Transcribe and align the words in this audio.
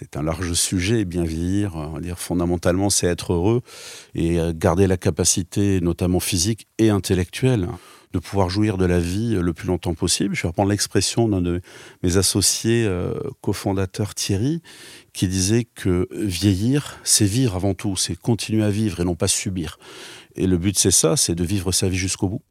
c'est 0.00 0.16
un 0.16 0.22
large 0.22 0.54
sujet. 0.54 1.04
Bien 1.04 1.24
vieillir, 1.24 2.00
dire 2.00 2.18
fondamentalement, 2.18 2.88
c'est 2.88 3.06
être 3.06 3.34
heureux 3.34 3.60
et 4.14 4.38
garder 4.54 4.86
la 4.86 4.96
capacité, 4.96 5.80
notamment 5.82 6.20
physique 6.20 6.66
et 6.78 6.88
intellectuelle, 6.88 7.68
de 8.14 8.18
pouvoir 8.18 8.48
jouir 8.48 8.78
de 8.78 8.86
la 8.86 8.98
vie 8.98 9.34
le 9.34 9.52
plus 9.52 9.68
longtemps 9.68 9.92
possible. 9.92 10.34
Je 10.34 10.42
vais 10.42 10.48
reprendre 10.48 10.70
l'expression 10.70 11.28
d'un 11.28 11.42
de 11.42 11.60
mes 12.02 12.16
associés 12.16 12.86
euh, 12.86 13.12
cofondateurs, 13.42 14.14
Thierry, 14.14 14.62
qui 15.12 15.28
disait 15.28 15.64
que 15.64 16.08
vieillir, 16.10 16.98
c'est 17.04 17.26
vivre 17.26 17.54
avant 17.54 17.74
tout, 17.74 17.94
c'est 17.94 18.16
continuer 18.16 18.64
à 18.64 18.70
vivre 18.70 19.00
et 19.00 19.04
non 19.04 19.16
pas 19.16 19.28
subir. 19.28 19.78
Et 20.34 20.46
le 20.46 20.56
but, 20.56 20.78
c'est 20.78 20.90
ça, 20.90 21.18
c'est 21.18 21.34
de 21.34 21.44
vivre 21.44 21.72
sa 21.72 21.90
vie 21.90 21.98
jusqu'au 21.98 22.28
bout. 22.28 22.42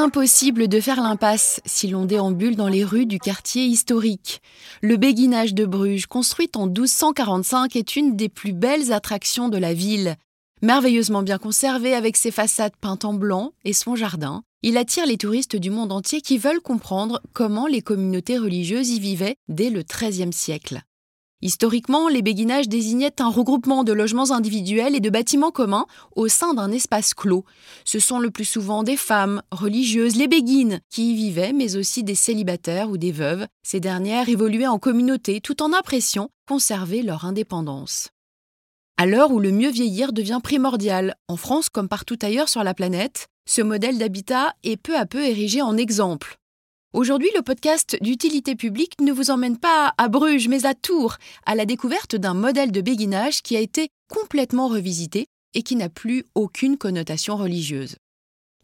Impossible 0.00 0.68
de 0.68 0.80
faire 0.80 1.02
l'impasse 1.02 1.60
si 1.66 1.88
l'on 1.88 2.04
déambule 2.04 2.54
dans 2.54 2.68
les 2.68 2.84
rues 2.84 3.04
du 3.04 3.18
quartier 3.18 3.64
historique. 3.64 4.40
Le 4.80 4.96
béguinage 4.96 5.54
de 5.54 5.66
Bruges, 5.66 6.06
construit 6.06 6.52
en 6.54 6.66
1245, 6.66 7.74
est 7.74 7.96
une 7.96 8.14
des 8.14 8.28
plus 8.28 8.52
belles 8.52 8.92
attractions 8.92 9.48
de 9.48 9.58
la 9.58 9.74
ville. 9.74 10.14
Merveilleusement 10.62 11.22
bien 11.22 11.38
conservé 11.38 11.94
avec 11.94 12.16
ses 12.16 12.30
façades 12.30 12.76
peintes 12.80 13.04
en 13.04 13.12
blanc 13.12 13.50
et 13.64 13.72
son 13.72 13.96
jardin, 13.96 14.44
il 14.62 14.76
attire 14.76 15.04
les 15.04 15.18
touristes 15.18 15.56
du 15.56 15.70
monde 15.70 15.90
entier 15.90 16.20
qui 16.20 16.38
veulent 16.38 16.62
comprendre 16.62 17.20
comment 17.32 17.66
les 17.66 17.82
communautés 17.82 18.38
religieuses 18.38 18.90
y 18.90 19.00
vivaient 19.00 19.34
dès 19.48 19.68
le 19.68 19.82
XIIIe 19.82 20.32
siècle. 20.32 20.82
Historiquement, 21.40 22.08
les 22.08 22.20
béguinages 22.20 22.68
désignaient 22.68 23.22
un 23.22 23.28
regroupement 23.28 23.84
de 23.84 23.92
logements 23.92 24.32
individuels 24.32 24.96
et 24.96 25.00
de 25.00 25.08
bâtiments 25.08 25.52
communs 25.52 25.86
au 26.16 26.26
sein 26.26 26.52
d'un 26.52 26.72
espace 26.72 27.14
clos. 27.14 27.44
Ce 27.84 28.00
sont 28.00 28.18
le 28.18 28.32
plus 28.32 28.44
souvent 28.44 28.82
des 28.82 28.96
femmes 28.96 29.42
religieuses, 29.52 30.16
les 30.16 30.26
béguines, 30.26 30.80
qui 30.90 31.12
y 31.12 31.14
vivaient, 31.14 31.52
mais 31.52 31.76
aussi 31.76 32.02
des 32.02 32.16
célibataires 32.16 32.90
ou 32.90 32.98
des 32.98 33.12
veuves. 33.12 33.46
Ces 33.62 33.78
dernières 33.78 34.28
évoluaient 34.28 34.66
en 34.66 34.80
communauté 34.80 35.40
tout 35.40 35.62
en 35.62 35.72
appréciant 35.72 36.30
conserver 36.48 37.02
leur 37.02 37.24
indépendance. 37.24 38.08
À 38.96 39.06
l'heure 39.06 39.30
où 39.30 39.38
le 39.38 39.52
mieux 39.52 39.70
vieillir 39.70 40.12
devient 40.12 40.40
primordial, 40.42 41.14
en 41.28 41.36
France 41.36 41.68
comme 41.68 41.88
partout 41.88 42.18
ailleurs 42.20 42.48
sur 42.48 42.64
la 42.64 42.74
planète, 42.74 43.28
ce 43.48 43.62
modèle 43.62 43.96
d'habitat 43.96 44.54
est 44.64 44.76
peu 44.76 44.96
à 44.96 45.06
peu 45.06 45.24
érigé 45.24 45.62
en 45.62 45.76
exemple. 45.76 46.38
Aujourd'hui, 46.94 47.28
le 47.36 47.42
podcast 47.42 47.98
d'utilité 48.00 48.56
publique 48.56 48.94
ne 49.02 49.12
vous 49.12 49.30
emmène 49.30 49.58
pas 49.58 49.92
à 49.98 50.08
Bruges, 50.08 50.48
mais 50.48 50.64
à 50.64 50.72
Tours, 50.72 51.18
à 51.44 51.54
la 51.54 51.66
découverte 51.66 52.16
d'un 52.16 52.32
modèle 52.32 52.72
de 52.72 52.80
béguinage 52.80 53.42
qui 53.42 53.56
a 53.56 53.60
été 53.60 53.90
complètement 54.10 54.68
revisité 54.68 55.26
et 55.52 55.62
qui 55.62 55.76
n'a 55.76 55.90
plus 55.90 56.24
aucune 56.34 56.78
connotation 56.78 57.36
religieuse. 57.36 57.96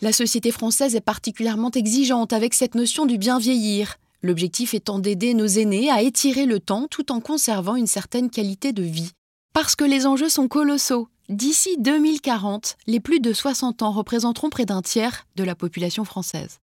La 0.00 0.10
société 0.10 0.52
française 0.52 0.94
est 0.94 1.02
particulièrement 1.02 1.70
exigeante 1.70 2.32
avec 2.32 2.54
cette 2.54 2.74
notion 2.74 3.04
du 3.04 3.18
bien 3.18 3.38
vieillir, 3.38 3.96
l'objectif 4.22 4.72
étant 4.72 4.98
d'aider 4.98 5.34
nos 5.34 5.46
aînés 5.46 5.90
à 5.90 6.00
étirer 6.00 6.46
le 6.46 6.60
temps 6.60 6.86
tout 6.90 7.12
en 7.12 7.20
conservant 7.20 7.76
une 7.76 7.86
certaine 7.86 8.30
qualité 8.30 8.72
de 8.72 8.82
vie. 8.82 9.12
Parce 9.52 9.76
que 9.76 9.84
les 9.84 10.06
enjeux 10.06 10.30
sont 10.30 10.48
colossaux. 10.48 11.08
D'ici 11.28 11.76
2040, 11.78 12.78
les 12.86 13.00
plus 13.00 13.20
de 13.20 13.34
60 13.34 13.82
ans 13.82 13.92
représenteront 13.92 14.48
près 14.48 14.64
d'un 14.64 14.80
tiers 14.80 15.26
de 15.36 15.44
la 15.44 15.54
population 15.54 16.06
française. 16.06 16.58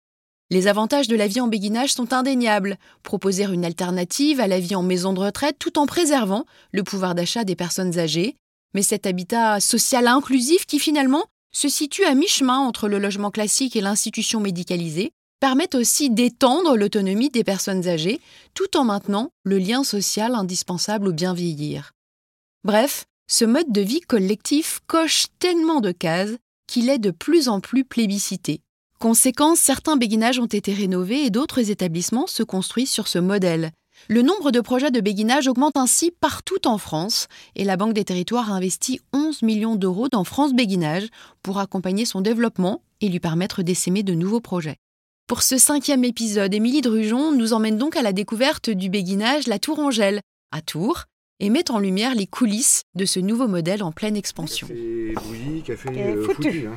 Les 0.51 0.67
avantages 0.67 1.09
de 1.09 1.17
la 1.17 1.27
vie 1.27 1.43
en 1.43 1.49
béguinage 1.49 1.93
sont 1.93 2.15
indéniables. 2.15 2.79
Proposer 3.03 3.45
une 3.45 3.67
alternative 3.67 4.41
à 4.41 4.47
la 4.47 4.61
vie 4.61 4.75
en 4.75 4.83
maison 4.83 5.13
de 5.13 5.21
retraite 5.21 5.59
tout 5.59 5.79
en 5.79 5.85
préservant 5.85 6.47
le 6.73 6.83
pouvoir 6.83 7.15
d'achat 7.15 7.45
des 7.45 7.57
personnes 7.57 7.99
âgées. 7.99 8.35
Mais 8.75 8.83
cet 8.83 9.07
habitat 9.07 9.61
social 9.61 10.09
inclusif 10.09 10.65
qui 10.65 10.79
finalement 10.79 11.25
se 11.53 11.69
situe 11.69 12.05
à 12.05 12.15
mi-chemin 12.15 12.59
entre 12.59 12.89
le 12.89 12.99
logement 12.99 13.31
classique 13.31 13.77
et 13.77 13.83
l'institution 13.83 14.41
médicalisée 14.41 15.13
permet 15.41 15.77
aussi 15.77 16.09
d'étendre 16.09 16.77
l'autonomie 16.77 17.31
des 17.31 17.45
personnes 17.45 17.87
âgées 17.87 18.21
tout 18.55 18.77
en 18.77 18.85
maintenant 18.85 19.31
le 19.45 19.59
lien 19.59 19.85
social 19.85 20.35
indispensable 20.35 21.09
au 21.09 21.13
bien 21.13 21.35
vieillir. 21.35 21.93
Bref, 22.65 23.05
ce 23.31 23.45
mode 23.45 23.71
de 23.71 23.83
vie 23.83 24.01
collectif 24.01 24.81
coche 24.87 25.27
tellement 25.39 25.81
de 25.81 25.93
cases 25.93 26.37
qu'il 26.67 26.89
est 26.89 26.99
de 26.99 27.11
plus 27.11 27.49
en 27.49 27.61
plus 27.61 27.85
plébiscité. 27.85 28.61
Conséquence, 28.99 29.61
certains 29.61 29.97
béguinages 29.97 30.41
ont 30.41 30.47
été 30.47 30.73
rénovés 30.73 31.25
et 31.25 31.31
d'autres 31.31 31.71
établissements 31.71 32.27
se 32.27 32.43
construisent 32.43 32.91
sur 32.91 33.07
ce 33.07 33.21
modèle. 33.21 33.71
Le 34.09 34.23
nombre 34.23 34.51
de 34.51 34.61
projets 34.61 34.91
de 34.91 35.01
béguinage 35.01 35.47
augmente 35.47 35.77
ainsi 35.77 36.11
partout 36.11 36.67
en 36.67 36.79
France 36.79 37.29
et 37.55 37.63
la 37.65 37.77
Banque 37.77 37.95
des 37.95 38.05
Territoires 38.05 38.51
a 38.53 38.57
investi 38.57 39.01
11 39.13 39.43
millions 39.43 39.77
d'euros 39.77 40.09
dans 40.09 40.25
France 40.25 40.53
Béguinage 40.53 41.07
pour 41.43 41.59
accompagner 41.61 42.05
son 42.07 42.21
développement 42.21 42.83
et 43.01 43.09
lui 43.09 43.21
permettre 43.21 43.63
d'essaimer 43.63 44.03
de 44.03 44.15
nouveaux 44.15 44.41
projets. 44.41 44.77
Pour 45.29 45.43
ce 45.43 45.59
cinquième 45.59 46.05
épisode, 46.05 46.53
Émilie 46.55 46.81
Drujon 46.81 47.33
nous 47.33 47.53
emmène 47.53 47.79
donc 47.79 47.97
à 47.97 48.03
la 48.03 48.13
découverte 48.13 48.69
du 48.71 48.89
béguinage 48.89 49.47
La 49.47 49.61
Tour 49.61 49.79
Angèle, 49.79 50.21
à 50.51 50.61
Tours, 50.61 51.05
et 51.39 51.51
met 51.51 51.71
en 51.71 51.79
lumière 51.79 52.17
les 52.17 52.27
coulisses 52.27 52.83
de 52.97 53.05
ce 53.05 53.21
nouveau 53.21 53.47
modèle 53.47 53.85
en 53.85 53.93
pleine 53.93 54.17
expansion. 54.17 54.67
C'est 54.69 55.15
bouilli, 55.23 55.63
café 55.63 55.89
euh, 55.97 56.25
foutu. 56.25 56.67
hein. 56.67 56.77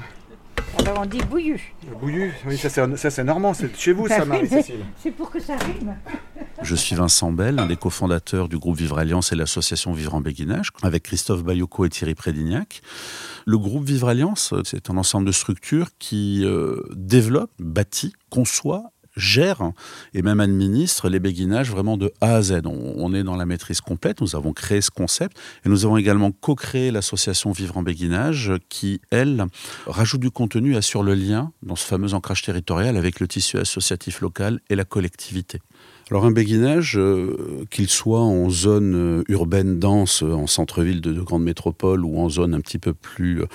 Alors 0.78 1.00
on 1.00 1.06
dit 1.06 1.20
bouillu. 1.30 1.74
Bouillu, 2.00 2.34
oui, 2.46 2.58
ça 2.58 2.70
c'est 2.70 2.98
ça, 2.98 3.10
c'est 3.10 3.24
normand, 3.24 3.54
c'est 3.54 3.76
chez 3.78 3.94
vous 3.94 4.08
ça, 4.08 4.26
Marie-Cécile. 4.26 4.86
C'est 5.02 5.12
pour 5.12 5.30
que 5.30 5.40
ça 5.40 5.56
rime. 5.58 5.96
Je 6.62 6.76
suis 6.76 6.96
Vincent 6.96 7.32
Bell, 7.32 7.60
un 7.60 7.66
des 7.66 7.76
cofondateurs 7.76 8.48
du 8.48 8.58
groupe 8.58 8.78
Vivre 8.78 9.00
Alliance 9.00 9.32
et 9.32 9.36
l'association 9.36 9.94
Vivre 9.94 10.16
en 10.16 10.22
Béguinage, 10.22 10.70
avec 10.84 11.04
Christophe 11.04 11.44
Bayoko 11.44 11.86
et 11.86 11.90
Thierry 11.90 12.16
Prédignac. 12.16 12.82
Le 13.46 13.58
groupe 13.58 13.84
Vivre 13.86 14.10
Alliance, 14.10 14.54
c'est 14.64 14.90
un 14.90 14.98
ensemble 14.98 15.26
de 15.26 15.32
structures 15.32 15.90
qui 16.00 16.44
euh, 16.46 16.84
développe, 16.96 17.52
bâtit, 17.60 18.14
conçoit 18.30 18.91
gère 19.16 19.72
et 20.14 20.22
même 20.22 20.40
administre 20.40 21.10
les 21.10 21.20
béguinages 21.20 21.72
vraiment 21.72 21.98
de 21.98 22.12
A 22.22 22.36
à 22.36 22.42
Z. 22.42 22.62
On, 22.66 23.14
est 23.14 23.24
dans 23.24 23.36
la 23.36 23.46
maîtrise 23.46 23.82
complète. 23.82 24.22
Nous 24.22 24.36
avons 24.36 24.54
créé 24.54 24.82
ce 24.82 24.92
concept 24.92 25.38
et 25.66 25.70
nous 25.70 25.86
avons 25.86 25.98
également 25.98 26.32
co-créé 26.32 26.92
l'association 26.92 27.52
Vivre 27.52 27.78
en 27.78 27.84
béguinage 27.84 28.54
qui, 28.70 29.02
elle, 29.12 29.46
rajoute 29.86 30.22
du 30.22 30.32
contenu, 30.32 30.76
assure 30.76 31.04
le 31.04 31.14
lien 31.14 31.52
dans 31.64 31.76
ce 31.76 31.86
fameux 31.86 32.14
ancrage 32.14 32.42
territorial 32.42 32.98
avec 32.98 33.20
le 33.20 33.28
tissu 33.28 33.58
associatif 33.58 34.22
local 34.22 34.60
et 34.70 34.76
la 34.76 34.86
collectivité. 34.86 35.60
Alors 36.12 36.26
un 36.26 36.32
béguinage, 36.32 36.98
euh, 36.98 37.64
qu'il 37.70 37.88
soit 37.88 38.20
en 38.20 38.50
zone 38.50 38.96
euh, 38.96 39.24
urbaine 39.30 39.80
dense, 39.80 40.24
en 40.24 40.46
centre-ville 40.46 41.00
de, 41.00 41.14
de 41.14 41.22
grandes 41.22 41.46
métropoles 41.46 42.04
ou 42.04 42.20
en 42.20 42.28
zone 42.28 42.54
un 42.54 42.60
petit 42.60 42.80
peu 42.80 42.94
plus 42.94 43.44
euh, 43.44 43.46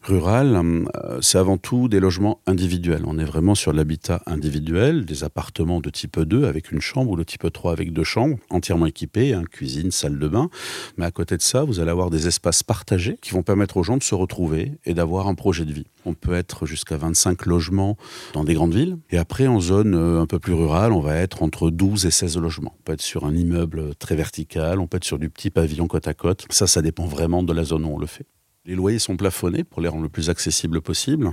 rurale, 0.00 0.54
euh, 0.54 1.18
c'est 1.20 1.38
avant 1.38 1.58
tout 1.58 1.88
des 1.88 1.98
logements 1.98 2.40
individuels. 2.46 3.02
On 3.04 3.18
est 3.18 3.24
vraiment 3.24 3.56
sur 3.56 3.72
l'habitat 3.72 4.22
individuel, 4.26 5.06
des 5.06 5.24
appartements 5.24 5.80
de 5.80 5.90
type 5.90 6.20
2 6.20 6.44
avec 6.44 6.70
une 6.70 6.80
chambre 6.80 7.10
ou 7.10 7.16
de 7.16 7.24
type 7.24 7.52
3 7.52 7.72
avec 7.72 7.92
deux 7.92 8.04
chambres, 8.04 8.38
entièrement 8.48 8.86
équipés, 8.86 9.32
hein, 9.32 9.42
cuisine, 9.50 9.90
salle 9.90 10.20
de 10.20 10.28
bain. 10.28 10.50
Mais 10.96 11.06
à 11.06 11.10
côté 11.10 11.36
de 11.36 11.42
ça, 11.42 11.64
vous 11.64 11.80
allez 11.80 11.90
avoir 11.90 12.10
des 12.10 12.28
espaces 12.28 12.62
partagés 12.62 13.18
qui 13.22 13.32
vont 13.32 13.42
permettre 13.42 13.76
aux 13.76 13.82
gens 13.82 13.96
de 13.96 14.04
se 14.04 14.14
retrouver 14.14 14.70
et 14.84 14.94
d'avoir 14.94 15.26
un 15.26 15.34
projet 15.34 15.64
de 15.64 15.72
vie. 15.72 15.86
On 16.04 16.14
peut 16.14 16.34
être 16.34 16.66
jusqu'à 16.66 16.96
25 16.96 17.46
logements 17.46 17.96
dans 18.32 18.44
des 18.44 18.54
grandes 18.54 18.74
villes. 18.74 18.98
Et 19.10 19.18
après, 19.18 19.46
en 19.46 19.60
zone 19.60 19.94
euh, 19.94 20.20
un 20.20 20.26
peu 20.26 20.38
plus 20.38 20.52
rurale, 20.52 20.92
on 20.92 21.00
va 21.00 21.16
être 21.16 21.42
entre 21.42 21.70
12 21.70 22.06
et 22.06 22.10
16 22.10 22.38
logements. 22.38 22.74
On 22.78 22.82
peut 22.82 22.92
être 22.92 23.02
sur 23.02 23.24
un 23.24 23.34
immeuble 23.34 23.94
très 23.96 24.16
vertical, 24.16 24.80
on 24.80 24.86
peut 24.86 24.98
être 24.98 25.04
sur 25.04 25.18
du 25.18 25.30
petit 25.30 25.50
pavillon 25.50 25.86
côte 25.86 26.08
à 26.08 26.14
côte. 26.14 26.46
Ça, 26.50 26.66
ça 26.66 26.82
dépend 26.82 27.06
vraiment 27.06 27.42
de 27.42 27.52
la 27.52 27.64
zone 27.64 27.84
où 27.84 27.88
on 27.88 27.98
le 27.98 28.06
fait. 28.06 28.26
Les 28.66 28.74
loyers 28.74 28.98
sont 28.98 29.16
plafonnés 29.16 29.64
pour 29.64 29.82
les 29.82 29.88
rendre 29.88 30.02
le 30.02 30.08
plus 30.08 30.30
accessibles 30.30 30.80
possible, 30.80 31.30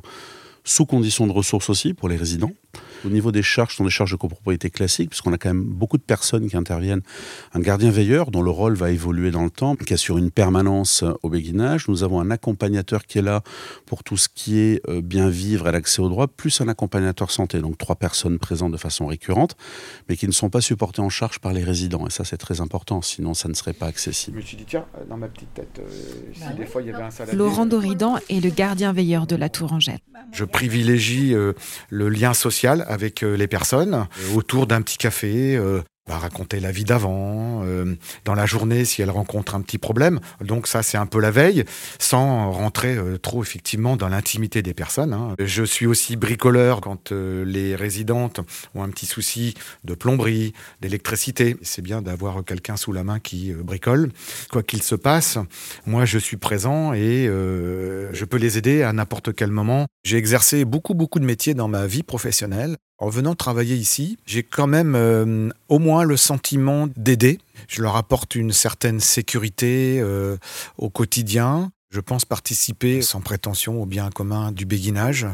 sous 0.64 0.86
conditions 0.86 1.28
de 1.28 1.32
ressources 1.32 1.70
aussi 1.70 1.94
pour 1.94 2.10
les 2.10 2.18
résidents. 2.18 2.52
Au 3.06 3.10
niveau 3.10 3.32
des 3.32 3.42
charges, 3.42 3.72
ce 3.72 3.78
sont 3.78 3.84
des 3.84 3.90
charges 3.90 4.12
de 4.12 4.18
copropriété 4.18 4.70
classiques, 4.70 5.10
puisqu'on 5.10 5.34
a 5.34 5.38
quand 5.38 5.50
même 5.50 5.64
beaucoup 5.64 5.98
de 5.98 6.04
personnes 6.04 6.48
qui 6.48 6.56
interviennent. 6.56 7.02
Un 7.54 7.60
gardien 7.60 7.90
veilleur, 7.90 8.32
dont 8.32 8.42
le 8.42 8.52
rôle 8.52 8.76
va 8.76 8.92
évoluer 8.92 9.32
dans 9.32 9.44
le 9.44 9.50
temps, 9.50 9.76
qui 9.76 9.94
assure 9.94 10.18
une 10.18 10.32
permanence 10.32 11.04
au 11.24 11.30
béguinage. 11.30 11.88
Nous 11.88 12.04
avons 12.04 12.20
un 12.20 12.30
accompagnateur 12.32 13.06
qui 13.06 13.18
est 13.18 13.24
là 13.24 13.42
pour 13.86 14.04
tout 14.04 14.18
ce 14.18 14.30
qui 14.34 14.60
est 14.60 14.82
euh, 14.88 15.02
bien 15.02 15.30
vivre 15.30 15.68
et 15.68 15.72
l'accès 15.72 16.02
aux 16.02 16.10
droits, 16.10 16.28
plus 16.28 16.62
un 16.62 16.68
accompagnateur 16.68 17.32
santé. 17.32 17.60
Donc 17.60 17.78
trois 17.78 17.96
personnes 17.96 18.40
présentes 18.40 18.72
de 18.72 18.78
façon 18.78 19.08
récurrente, 19.08 19.56
mais 20.08 20.16
qui 20.16 20.28
ne 20.28 20.32
sont 20.32 20.50
pas 20.50 20.62
supportées 20.62 21.02
en 21.02 21.10
charge 21.10 21.40
par 21.40 21.54
les 21.54 21.64
résidents. 21.64 22.06
Et 22.08 22.12
ça, 22.12 22.24
c'est 22.24 22.38
très 22.38 22.62
important, 22.62 23.02
sinon 23.02 23.34
ça 23.34 23.50
ne 23.50 23.54
serait 23.54 23.74
pas 23.74 23.88
accessible. 23.88 24.38
Je 24.38 24.42
me 24.42 24.48
suis 24.48 24.58
dit, 24.58 24.66
tiens, 24.68 24.86
dans 25.10 25.18
ma 25.18 25.28
petite 25.28 25.54
tête, 25.54 25.80
euh, 25.80 25.90
si 26.34 26.42
bah 26.42 26.54
des 26.54 26.66
fois 26.66 26.82
il 26.82 26.90
y 26.90 26.92
avait 26.92 27.04
un 27.04 27.12
saladier... 27.12 27.38
Laurent 27.38 27.66
Doridan 27.66 28.18
est 28.30 28.40
le 28.40 28.50
gardien 28.50 28.94
veilleur 28.94 29.26
de 29.26 29.36
la 29.36 29.50
Tour 29.50 29.74
Angèle. 29.74 30.00
Je 30.32 30.46
privilégie 30.46 31.34
euh, 31.34 31.54
le 31.90 32.08
lien 32.08 32.34
social 32.34 32.61
avec 32.70 33.24
euh, 33.24 33.36
les 33.36 33.48
personnes, 33.48 33.94
euh, 33.94 34.36
autour 34.36 34.68
d'un 34.68 34.82
petit 34.82 34.98
café, 34.98 35.56
euh, 35.56 35.82
va 36.08 36.18
raconter 36.18 36.60
la 36.60 36.72
vie 36.72 36.84
d'avant, 36.84 37.62
euh, 37.64 37.96
dans 38.26 38.34
la 38.34 38.46
journée 38.46 38.86
si 38.86 39.02
elle 39.02 39.12
rencontre 39.12 39.56
un 39.56 39.62
petit 39.62 39.78
problème. 39.78 40.20
Donc 40.44 40.68
ça, 40.68 40.82
c'est 40.84 40.98
un 40.98 41.06
peu 41.06 41.20
la 41.20 41.32
veille, 41.32 41.64
sans 42.00 42.52
rentrer 42.52 42.96
euh, 42.96 43.18
trop 43.18 43.44
effectivement 43.44 43.96
dans 43.98 44.10
l'intimité 44.10 44.62
des 44.62 44.74
personnes. 44.74 45.14
hein. 45.14 45.36
Je 45.40 45.64
suis 45.64 45.86
aussi 45.86 46.16
bricoleur 46.16 46.82
quand 46.82 47.12
euh, 47.12 47.46
les 47.46 47.76
résidentes 47.76 48.40
ont 48.74 48.84
un 48.84 48.90
petit 48.90 49.06
souci 49.06 49.54
de 49.84 49.94
plomberie, 49.94 50.54
d'électricité. 50.82 51.56
C'est 51.62 51.82
bien 51.84 52.02
d'avoir 52.02 52.44
quelqu'un 52.44 52.78
sous 52.78 52.94
la 52.94 53.04
main 53.04 53.20
qui 53.20 53.52
euh, 53.52 53.62
bricole. 53.64 54.12
Quoi 54.52 54.64
qu'il 54.64 54.82
se 54.84 54.96
passe, 54.96 55.38
moi 55.86 56.06
je 56.06 56.18
suis 56.18 56.38
présent 56.38 56.94
et 56.94 57.26
je 57.28 58.26
peux 58.26 58.38
les 58.38 58.58
aider 58.58 58.82
à 58.84 58.92
n'importe 58.94 59.34
quel 59.34 59.52
moment. 59.52 59.86
J'ai 60.04 60.18
exercé 60.18 60.66
beaucoup 60.66 60.94
beaucoup 60.94 61.20
de 61.20 61.26
métiers 61.26 61.54
dans 61.54 61.68
ma 61.68 61.86
vie 61.88 62.04
professionnelle. 62.04 62.76
En 63.02 63.10
venant 63.10 63.34
travailler 63.34 63.76
ici, 63.76 64.20
j'ai 64.28 64.44
quand 64.44 64.68
même 64.68 64.94
euh, 64.94 65.50
au 65.70 65.80
moins 65.80 66.04
le 66.04 66.16
sentiment 66.16 66.88
d'aider. 66.96 67.40
Je 67.68 67.82
leur 67.82 67.96
apporte 67.96 68.36
une 68.36 68.52
certaine 68.52 69.00
sécurité 69.00 70.00
euh, 70.00 70.38
au 70.78 70.92
quotidien. 70.92 71.72
Je 71.90 72.00
pense 72.00 72.26
participer 72.26 73.02
sans 73.02 73.20
prétention 73.20 73.82
au 73.82 73.88
bien 73.88 74.12
commun 74.12 74.52
du 74.52 74.68
béguinage. 74.68 75.26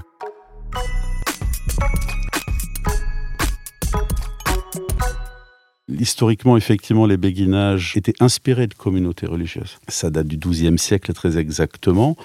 Historiquement, 5.89 6.55
effectivement, 6.55 7.05
les 7.05 7.17
béguinages 7.17 7.97
étaient 7.97 8.15
inspirés 8.21 8.67
de 8.67 8.75
communautés 8.75 9.25
religieuses. 9.25 9.77
Ça 9.89 10.09
date 10.09 10.27
du 10.27 10.37
XIIe 10.37 10.79
siècle 10.79 11.11
très 11.11 11.37
exactement. 11.37 12.15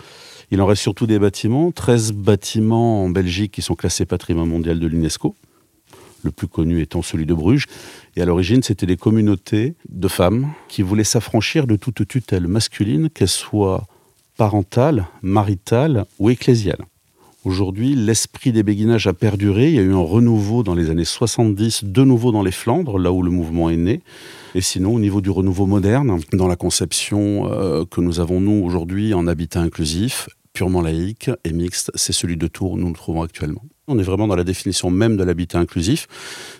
Il 0.53 0.61
en 0.61 0.67
reste 0.67 0.83
surtout 0.83 1.07
des 1.07 1.19
bâtiments, 1.19 1.73
13 1.73 2.13
bâtiments 2.13 3.05
en 3.05 3.09
Belgique 3.09 3.53
qui 3.53 3.63
sont 3.63 3.75
classés 3.75 4.05
patrimoine 4.05 4.51
mondial 4.51 4.79
de 4.79 4.87
l'UNESCO, 4.87 5.35
le 6.25 6.31
plus 6.31 6.47
connu 6.47 6.83
étant 6.83 7.01
celui 7.01 7.25
de 7.25 7.33
Bruges. 7.33 7.65
Et 8.17 8.21
à 8.21 8.27
l'origine, 8.27 8.63
c'était 8.63 8.85
des 8.85 8.99
communautés 8.99 9.77
de 9.89 10.09
femmes 10.09 10.53
qui 10.69 10.83
voulaient 10.83 11.05
s'affranchir 11.05 11.67
de 11.67 11.77
toute 11.77 12.07
tutelle 12.07 12.49
masculine, 12.49 13.09
qu'elle 13.09 13.29
soit 13.29 13.87
parentale, 14.37 15.07
maritale 15.23 16.05
ou 16.19 16.29
ecclésiale. 16.29 16.85
Aujourd'hui, 17.47 17.95
l'esprit 17.95 18.53
des 18.53 18.63
béguinages 18.63 19.07
a 19.07 19.15
perduré. 19.15 19.69
Il 19.69 19.75
y 19.75 19.79
a 19.79 19.83
eu 19.83 19.95
un 19.95 20.05
renouveau 20.05 20.63
dans 20.63 20.75
les 20.75 20.91
années 20.91 21.07
70, 21.07 21.85
de 21.85 22.05
nouveau 22.05 22.31
dans 22.31 22.43
les 22.43 22.53
Flandres, 22.53 22.99
là 22.99 23.11
où 23.11 23.23
le 23.23 23.31
mouvement 23.31 23.71
est 23.71 23.79
né. 23.79 24.03
Et 24.55 24.61
sinon, 24.61 24.97
au 24.97 25.01
niveau 25.01 25.23
du 25.23 25.31
renouveau 25.31 25.65
moderne, 25.65 26.21
dans 26.35 26.47
la 26.47 26.57
conception 26.57 27.51
euh, 27.51 27.87
que 27.87 28.03
nous 28.03 28.21
avons, 28.21 28.39
nous, 28.39 28.63
aujourd'hui, 28.63 29.15
en 29.15 29.27
habitat 29.27 29.63
inclusif, 29.63 30.29
purement 30.53 30.81
laïque 30.81 31.31
et 31.45 31.53
mixte, 31.53 31.91
c'est 31.95 32.13
celui 32.13 32.37
de 32.37 32.47
Tours 32.47 32.77
nous 32.77 32.89
nous 32.89 32.95
trouvons 32.95 33.23
actuellement. 33.23 33.63
On 33.89 33.99
est 33.99 34.03
vraiment 34.03 34.27
dans 34.27 34.37
la 34.37 34.45
définition 34.45 34.91
même 34.91 35.17
de 35.17 35.25
l'habitat 35.25 35.59
inclusif, 35.59 36.07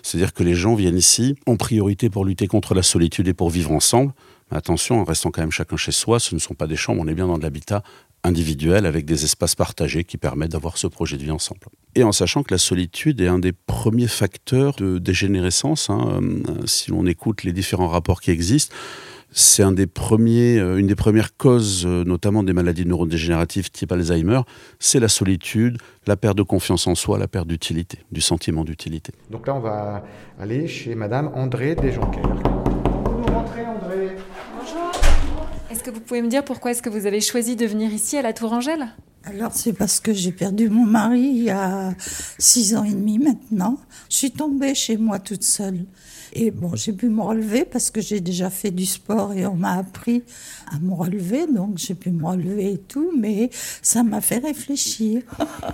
c'est-à-dire 0.01 0.33
que 0.33 0.43
les 0.43 0.55
gens 0.55 0.75
viennent 0.75 0.97
ici 0.97 1.35
en 1.45 1.55
priorité 1.55 2.09
pour 2.09 2.25
lutter 2.25 2.47
contre 2.47 2.73
la 2.73 2.83
solitude 2.83 3.27
et 3.27 3.33
pour 3.33 3.49
vivre 3.49 3.71
ensemble. 3.71 4.13
Mais 4.51 4.57
attention, 4.57 4.99
en 4.99 5.03
restant 5.03 5.31
quand 5.31 5.41
même 5.41 5.51
chacun 5.51 5.77
chez 5.77 5.91
soi, 5.91 6.19
ce 6.19 6.35
ne 6.35 6.39
sont 6.39 6.53
pas 6.53 6.67
des 6.67 6.75
chambres, 6.75 7.01
on 7.01 7.07
est 7.07 7.13
bien 7.13 7.27
dans 7.27 7.37
de 7.37 7.43
l'habitat 7.43 7.83
individuel 8.23 8.85
avec 8.85 9.05
des 9.05 9.25
espaces 9.25 9.55
partagés 9.55 10.03
qui 10.03 10.17
permettent 10.17 10.51
d'avoir 10.51 10.77
ce 10.77 10.87
projet 10.87 11.17
de 11.17 11.23
vie 11.23 11.31
ensemble. 11.31 11.59
Et 11.95 12.03
en 12.03 12.11
sachant 12.11 12.43
que 12.43 12.53
la 12.53 12.57
solitude 12.57 13.19
est 13.21 13.27
un 13.27 13.39
des 13.39 13.51
premiers 13.51 14.07
facteurs 14.07 14.75
de 14.75 14.97
dégénérescence, 14.97 15.89
hein, 15.89 16.21
euh, 16.21 16.65
si 16.65 16.91
l'on 16.91 17.05
écoute 17.05 17.43
les 17.43 17.51
différents 17.51 17.89
rapports 17.89 18.21
qui 18.21 18.31
existent, 18.31 18.73
c'est 19.33 19.63
un 19.63 19.71
des 19.71 19.87
premiers, 19.87 20.59
euh, 20.59 20.77
une 20.77 20.87
des 20.87 20.95
premières 20.95 21.35
causes, 21.35 21.85
euh, 21.85 22.03
notamment 22.03 22.43
des 22.43 22.53
maladies 22.53 22.85
neurodégénératives 22.85 23.71
type 23.71 23.91
Alzheimer, 23.91 24.41
c'est 24.79 24.99
la 24.99 25.07
solitude, 25.07 25.77
la 26.05 26.15
perte 26.15 26.37
de 26.37 26.43
confiance 26.43 26.87
en 26.87 26.95
soi, 26.95 27.17
la 27.17 27.27
perte 27.27 27.47
d'utilité, 27.47 27.99
du 28.11 28.21
sentiment 28.21 28.63
d'utilité. 28.63 29.11
Donc 29.31 29.47
là, 29.47 29.55
on 29.55 29.59
va 29.59 30.03
aller 30.39 30.67
chez 30.67 30.95
Madame 30.95 31.31
André 31.33 31.75
Desjonquers. 31.75 32.21
Vous 32.21 33.33
rentrez, 33.33 33.65
André 33.65 34.15
Est-ce 35.71 35.83
que 35.83 35.89
vous 35.89 35.99
pouvez 35.99 36.21
me 36.21 36.29
dire 36.29 36.45
pourquoi 36.45 36.71
est-ce 36.71 36.83
que 36.83 36.89
vous 36.89 37.07
avez 37.07 37.21
choisi 37.21 37.55
de 37.55 37.65
venir 37.65 37.91
ici 37.91 38.17
à 38.17 38.21
la 38.21 38.33
Tour 38.33 38.53
Angèle? 38.53 38.87
Alors 39.25 39.53
c'est 39.53 39.73
parce 39.73 40.01
que 40.01 40.13
j'ai 40.13 40.33
perdu 40.33 40.69
mon 40.69 40.85
mari 40.85 41.21
il 41.21 41.43
y 41.43 41.49
a 41.49 41.93
six 42.37 42.75
ans 42.75 42.83
et 42.83 42.91
demi 42.91 43.19
maintenant. 43.19 43.79
Je 44.09 44.17
suis 44.17 44.31
tombée 44.31 44.75
chez 44.75 44.97
moi 44.97 45.17
toute 45.17 45.43
seule. 45.43 45.85
Et 46.35 46.49
bon, 46.49 46.75
j'ai 46.75 46.93
pu 46.93 47.09
me 47.09 47.21
relever 47.21 47.63
parce 47.63 47.91
que 47.91 48.01
j'ai 48.01 48.19
déjà 48.19 48.49
fait 48.49 48.71
du 48.71 48.87
sport 48.87 49.33
et 49.33 49.45
on 49.45 49.53
m'a 49.53 49.73
appris 49.77 50.23
à 50.71 50.79
me 50.79 50.91
relever, 50.91 51.45
donc 51.45 51.77
j'ai 51.77 51.93
pu 51.93 52.09
me 52.09 52.25
relever 52.25 52.71
et 52.73 52.77
tout, 52.79 53.11
mais 53.15 53.51
ça 53.83 54.01
m'a 54.01 54.19
fait 54.19 54.39
réfléchir. 54.39 55.21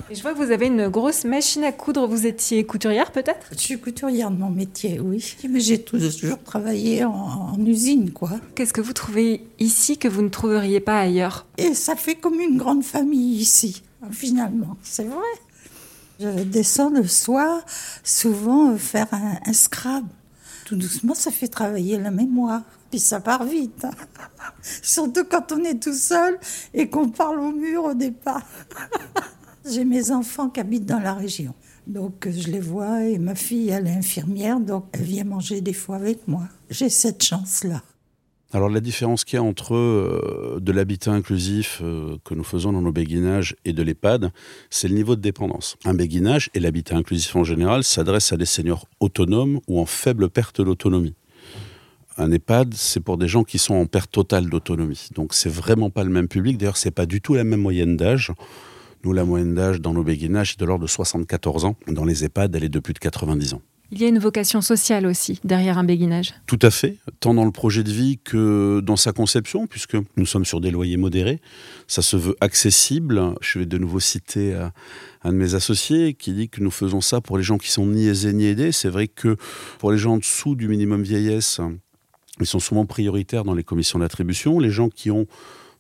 Et 0.10 0.16
je 0.16 0.22
vois 0.22 0.34
que 0.34 0.38
vous 0.38 0.52
avez 0.52 0.68
une 0.68 0.90
grosse 0.90 1.24
machine 1.24 1.64
à 1.64 1.72
coudre. 1.72 2.08
Vous 2.08 2.28
étiez 2.28 2.66
couturière 2.66 3.14
peut-être? 3.14 3.48
Je 3.54 3.58
suis 3.58 3.80
couturière 3.80 4.32
de 4.32 4.38
mon 4.38 4.50
métier, 4.50 5.00
oui, 5.00 5.24
mais 5.50 5.62
j'ai 5.62 5.82
toujours 5.82 6.44
travaillé 6.44 7.06
en, 7.06 7.14
en 7.14 7.66
usine, 7.66 8.12
quoi. 8.12 8.32
Qu'est-ce 8.56 8.74
que 8.74 8.82
vous 8.82 8.92
trouvez 8.92 9.42
ici 9.60 9.98
que 9.98 10.10
vous 10.10 10.22
ne 10.22 10.30
trouveriez 10.30 10.82
pas 10.82 11.00
ailleurs? 11.00 11.46
Et 11.58 11.74
ça 11.74 11.96
fait 11.96 12.16
comme 12.16 12.42
une 12.42 12.58
grande 12.58 12.84
famille 12.84 13.38
ici, 13.38 13.82
finalement, 14.12 14.76
c'est 14.84 15.06
vrai. 15.06 15.16
Je 16.20 16.44
descends 16.44 16.90
le 16.90 17.08
soir, 17.08 17.62
souvent 18.04 18.76
faire 18.78 19.08
un, 19.14 19.38
un 19.46 19.54
scrab. 19.54 20.04
Tout 20.70 20.76
doucement, 20.76 21.16
ça 21.16 21.32
fait 21.32 21.48
travailler 21.48 21.98
la 21.98 22.12
mémoire. 22.12 22.62
Puis 22.92 23.00
ça 23.00 23.20
part 23.20 23.44
vite. 23.44 23.86
hein. 23.86 23.92
Surtout 24.84 25.24
quand 25.26 25.52
on 25.52 25.64
est 25.64 25.82
tout 25.82 25.96
seul 25.96 26.38
et 26.76 26.88
qu'on 26.88 27.10
parle 27.10 27.40
au 27.40 27.52
mur 27.52 27.86
au 27.86 27.96
départ. 27.96 28.44
J'ai 29.68 29.84
mes 29.84 30.12
enfants 30.12 30.48
qui 30.48 30.60
habitent 30.60 30.86
dans 30.86 31.00
la 31.00 31.16
région. 31.16 31.56
Donc 31.88 32.30
je 32.30 32.52
les 32.52 32.60
vois 32.60 33.04
et 33.04 33.18
ma 33.18 33.34
fille, 33.34 33.70
elle 33.70 33.88
est 33.88 33.96
infirmière, 33.96 34.60
donc 34.60 34.86
elle 34.94 35.02
vient 35.02 35.24
manger 35.24 35.60
des 35.62 35.74
fois 35.74 35.96
avec 35.96 36.28
moi. 36.28 36.44
J'ai 36.70 36.90
cette 36.90 37.24
chance-là. 37.24 37.82
Alors 38.52 38.70
la 38.70 38.80
différence 38.80 39.26
qu'il 39.26 39.38
y 39.38 39.40
a 39.40 39.44
entre 39.44 39.76
euh, 39.76 40.58
de 40.60 40.72
l'habitat 40.72 41.12
inclusif 41.12 41.82
euh, 41.84 42.18
que 42.26 42.34
nous 42.34 42.44
faisons 42.44 42.74
dans 42.74 42.82
nos 42.82 42.92
béguinages 42.92 43.56
et 43.64 43.74
de 43.74 43.84
l'EHPAD, 43.84 44.32
c'est 44.72 44.88
le 44.88 44.96
niveau 44.96 45.16
de 45.16 45.22
dépendance. 45.22 45.78
Un 45.86 45.94
béguinage 45.94 46.50
et 46.56 46.60
l'habitat 46.60 46.96
inclusif 46.96 47.36
en 47.36 47.44
général 47.44 47.84
s'adresse 47.84 48.34
à 48.34 48.38
des 48.38 48.46
seniors 48.46 48.88
autonomes 49.00 49.60
ou 49.68 49.80
en 49.80 49.86
faible 49.86 50.30
perte 50.30 50.62
d'autonomie. 50.62 51.14
Un 52.18 52.32
EHPAD, 52.32 52.74
c'est 52.74 53.00
pour 53.00 53.18
des 53.18 53.30
gens 53.30 53.44
qui 53.46 53.60
sont 53.60 53.76
en 53.76 53.86
perte 53.86 54.12
totale 54.12 54.50
d'autonomie. 54.50 55.10
Donc 55.16 55.34
c'est 55.34 55.50
vraiment 55.50 55.90
pas 55.90 56.04
le 56.04 56.10
même 56.10 56.28
public. 56.28 56.58
D'ailleurs, 56.58 56.76
c'est 56.76 56.92
pas 56.92 57.06
du 57.06 57.22
tout 57.22 57.36
la 57.36 57.44
même 57.44 57.62
moyenne 57.62 57.96
d'âge. 57.96 58.34
Nous, 59.06 59.14
la 59.14 59.24
moyenne 59.24 59.54
d'âge 59.54 59.80
dans 59.80 59.94
nos 59.94 60.04
béguinages 60.04 60.54
est 60.54 60.60
de 60.60 60.66
l'ordre 60.66 60.84
de 60.84 60.90
74 60.90 61.64
ans. 61.64 61.78
Dans 61.88 62.04
les 62.04 62.26
EHPAD, 62.26 62.54
elle 62.56 62.66
est 62.66 62.70
de 62.70 62.80
plus 62.80 62.94
de 62.94 63.00
90 63.00 63.54
ans. 63.54 63.62
Il 63.92 64.00
y 64.00 64.06
a 64.06 64.08
une 64.08 64.20
vocation 64.20 64.62
sociale 64.62 65.08
aussi 65.08 65.40
derrière 65.44 65.80
un 65.80 65.84
béguinage. 65.84 66.36
Tout 66.46 66.60
à 66.62 66.70
fait, 66.70 66.98
tant 67.20 67.34
dans 67.34 67.46
le 67.46 67.52
projet 67.52 67.84
de 67.84 67.92
vie 67.92 68.20
que 68.24 68.82
dans 68.82 68.96
sa 68.96 69.14
conception, 69.14 69.66
puisque 69.66 69.98
nous 70.16 70.26
sommes 70.28 70.46
sur 70.46 70.62
des 70.62 70.70
loyers 70.70 70.98
modérés. 70.98 71.42
Ça 71.88 72.04
se 72.04 72.16
veut 72.16 72.36
accessible. 72.40 73.34
Je 73.42 73.60
vais 73.60 73.66
de 73.66 73.78
nouveau 73.80 74.00
citer 74.00 74.54
euh, 74.54 74.68
un 75.24 75.32
de 75.32 75.38
mes 75.38 75.56
associés 75.56 76.14
qui 76.14 76.34
dit 76.34 76.50
que 76.50 76.62
nous 76.62 76.70
faisons 76.70 77.02
ça 77.02 77.20
pour 77.20 77.38
les 77.38 77.44
gens 77.44 77.58
qui 77.58 77.72
sont 77.72 77.88
ni 77.88 78.08
aisés 78.08 78.34
ni 78.34 78.46
aidés. 78.46 78.72
C'est 78.72 78.90
vrai 78.90 79.08
que 79.08 79.38
pour 79.80 79.92
les 79.92 79.98
gens 79.98 80.14
en 80.14 80.18
dessous 80.18 80.56
du 80.56 80.68
minimum 80.68 81.02
vieillesse, 81.02 81.60
ils 82.40 82.46
sont 82.46 82.60
souvent 82.60 82.86
prioritaires 82.86 83.44
dans 83.44 83.56
les 83.56 83.64
commissions 83.64 83.98
d'attribution. 83.98 84.60
Les 84.60 84.70
gens 84.70 84.90
qui 84.90 85.10
ont 85.10 85.26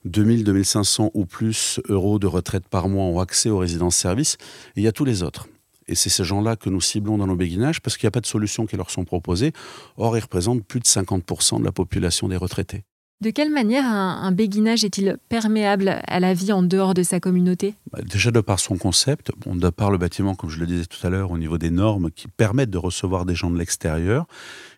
2000, 0.05 0.43
2500 0.43 1.11
ou 1.13 1.25
plus 1.25 1.79
euros 1.89 2.17
de 2.17 2.27
retraite 2.27 2.67
par 2.67 2.89
mois 2.89 3.05
ont 3.05 3.19
accès 3.19 3.49
aux 3.49 3.59
résidences-services. 3.59 4.37
Et 4.75 4.81
il 4.81 4.83
y 4.83 4.87
a 4.87 4.91
tous 4.91 5.05
les 5.05 5.21
autres. 5.21 5.47
Et 5.89 5.95
c'est 5.95 6.09
ces 6.09 6.23
gens-là 6.23 6.55
que 6.55 6.69
nous 6.69 6.81
ciblons 6.81 7.17
dans 7.17 7.25
nos 7.25 7.35
béguinages 7.35 7.81
parce 7.81 7.97
qu'il 7.97 8.05
n'y 8.05 8.09
a 8.09 8.11
pas 8.11 8.21
de 8.21 8.27
solutions 8.27 8.67
qui 8.67 8.77
leur 8.77 8.91
sont 8.91 9.05
proposées. 9.05 9.53
Or, 9.97 10.15
ils 10.15 10.21
représentent 10.21 10.63
plus 10.63 10.79
de 10.79 10.85
50% 10.85 11.59
de 11.59 11.65
la 11.65 11.71
population 11.71 12.27
des 12.27 12.37
retraités. 12.37 12.83
De 13.21 13.31
quelle 13.31 13.51
manière 13.51 13.83
un, 13.83 14.31
béguinage 14.31 14.85
est-il 14.85 15.17
perméable 15.27 15.99
à 16.07 16.21
la 16.21 16.33
vie 16.33 16.53
en 16.53 16.63
dehors 16.63 16.93
de 16.93 17.03
sa 17.03 17.19
communauté? 17.19 17.75
Bah, 17.91 17.99
Déjà 18.01 18.31
de 18.31 18.39
par 18.39 18.61
son 18.61 18.77
concept, 18.77 19.31
de 19.45 19.69
par 19.71 19.91
le 19.91 19.97
bâtiment, 19.97 20.35
comme 20.35 20.49
je 20.49 20.57
le 20.57 20.65
disais 20.65 20.85
tout 20.85 21.05
à 21.05 21.09
l'heure, 21.09 21.31
au 21.31 21.37
niveau 21.37 21.57
des 21.57 21.69
normes 21.69 22.11
qui 22.11 22.29
permettent 22.29 22.69
de 22.69 22.77
recevoir 22.77 23.25
des 23.25 23.35
gens 23.35 23.51
de 23.51 23.57
l'extérieur, 23.57 24.25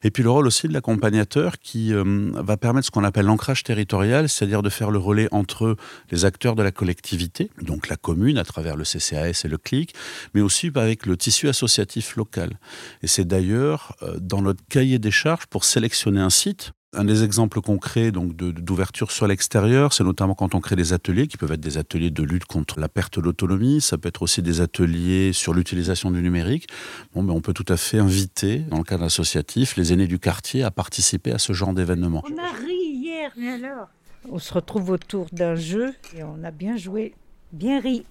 et 0.01 0.09
puis 0.09 0.23
le 0.23 0.31
rôle 0.31 0.47
aussi 0.47 0.67
de 0.67 0.73
l'accompagnateur 0.73 1.59
qui 1.59 1.93
euh, 1.93 2.31
va 2.33 2.57
permettre 2.57 2.87
ce 2.87 2.91
qu'on 2.91 3.03
appelle 3.03 3.27
l'ancrage 3.27 3.63
territorial, 3.63 4.27
c'est-à-dire 4.27 4.63
de 4.63 4.69
faire 4.69 4.89
le 4.89 4.97
relais 4.97 5.27
entre 5.31 5.75
les 6.09 6.25
acteurs 6.25 6.55
de 6.55 6.63
la 6.63 6.71
collectivité, 6.71 7.51
donc 7.61 7.89
la 7.89 7.95
commune 7.95 8.39
à 8.39 8.43
travers 8.43 8.75
le 8.75 8.85
CCAS 8.85 9.43
et 9.45 9.49
le 9.49 9.59
CLIC, 9.59 9.93
mais 10.33 10.41
aussi 10.41 10.71
avec 10.73 11.05
le 11.05 11.15
tissu 11.15 11.47
associatif 11.47 12.15
local. 12.15 12.57
Et 13.03 13.07
c'est 13.07 13.25
d'ailleurs 13.25 13.95
euh, 14.01 14.17
dans 14.19 14.41
notre 14.41 14.63
cahier 14.67 14.97
des 14.97 15.11
charges 15.11 15.45
pour 15.45 15.63
sélectionner 15.63 16.21
un 16.21 16.31
site 16.31 16.71
un 16.93 17.05
des 17.05 17.23
exemples 17.23 17.61
concrets 17.61 18.11
donc 18.11 18.35
d'ouverture 18.35 19.11
sur 19.11 19.25
l'extérieur, 19.25 19.93
c'est 19.93 20.03
notamment 20.03 20.35
quand 20.35 20.55
on 20.55 20.59
crée 20.59 20.75
des 20.75 20.93
ateliers 20.93 21.27
qui 21.27 21.37
peuvent 21.37 21.51
être 21.51 21.61
des 21.61 21.77
ateliers 21.77 22.09
de 22.09 22.23
lutte 22.23 22.45
contre 22.45 22.79
la 22.79 22.89
perte 22.89 23.19
d'autonomie. 23.19 23.79
Ça 23.79 23.97
peut 23.97 24.09
être 24.09 24.21
aussi 24.21 24.41
des 24.41 24.59
ateliers 24.61 25.31
sur 25.33 25.53
l'utilisation 25.53 26.11
du 26.11 26.21
numérique. 26.21 26.67
Bon, 27.13 27.23
mais 27.23 27.31
on 27.31 27.41
peut 27.41 27.53
tout 27.53 27.65
à 27.69 27.77
fait 27.77 27.99
inviter, 27.99 28.59
dans 28.59 28.77
le 28.77 28.83
cadre 28.83 29.03
associatif, 29.05 29.77
les 29.77 29.93
aînés 29.93 30.07
du 30.07 30.19
quartier 30.19 30.63
à 30.63 30.71
participer 30.71 31.31
à 31.31 31.37
ce 31.37 31.53
genre 31.53 31.73
d'événement. 31.73 32.23
On 32.25 32.37
a 32.37 32.51
ri 32.51 32.75
hier, 32.75 33.31
mais 33.37 33.51
alors? 33.51 33.87
On 34.29 34.37
se 34.37 34.53
retrouve 34.53 34.91
autour 34.91 35.27
d'un 35.31 35.55
jeu 35.55 35.93
et 36.15 36.23
on 36.23 36.43
a 36.43 36.51
bien 36.51 36.77
joué, 36.77 37.15
bien 37.53 37.79
ri. 37.79 38.05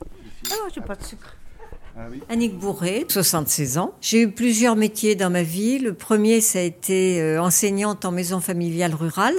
Oh, 0.50 0.68
j'ai 0.74 0.80
pas 0.80 0.96
de 0.96 1.04
sucre. 1.04 1.36
Annick 2.28 2.58
Bourré, 2.58 3.04
76 3.08 3.78
ans. 3.78 3.92
J'ai 4.00 4.22
eu 4.22 4.30
plusieurs 4.30 4.76
métiers 4.76 5.16
dans 5.16 5.30
ma 5.30 5.42
vie. 5.42 5.78
Le 5.78 5.94
premier, 5.94 6.40
ça 6.40 6.60
a 6.60 6.62
été 6.62 7.20
euh, 7.20 7.42
enseignante 7.42 8.04
en 8.04 8.12
maison 8.12 8.40
familiale 8.40 8.94
rurale. 8.94 9.34